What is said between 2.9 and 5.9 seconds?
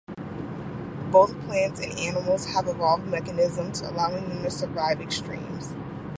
mechanisms allowing them to survive extremes.